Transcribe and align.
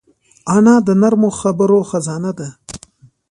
انا 0.55 0.75
د 0.87 0.89
نرمو 1.01 1.29
خبرو 1.39 1.79
خزانه 1.89 2.31
ده 2.39 2.49